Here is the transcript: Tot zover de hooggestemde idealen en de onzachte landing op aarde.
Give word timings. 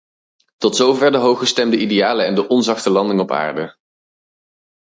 Tot 0.57 0.75
zover 0.75 1.11
de 1.11 1.17
hooggestemde 1.17 1.77
idealen 1.77 2.25
en 2.25 2.35
de 2.35 2.47
onzachte 2.47 2.89
landing 2.89 3.19
op 3.19 3.31
aarde. 3.31 3.75